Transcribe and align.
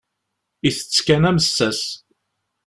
Itett 0.67 0.97
kan 1.05 1.27
amessas. 1.29 1.81